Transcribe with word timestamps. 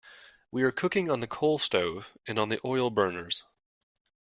We 0.49 0.63
are 0.63 0.71
cooking 0.71 1.11
on 1.11 1.19
the 1.19 1.27
coal 1.27 1.59
stove 1.59 2.17
and 2.25 2.39
on 2.39 2.49
the 2.49 2.59
oil 2.65 2.89
burners. 2.89 3.43